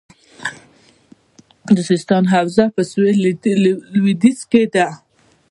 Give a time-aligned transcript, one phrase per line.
[1.75, 3.17] د سیستان حوزه په سویل
[3.95, 4.87] لویدیځ کې ده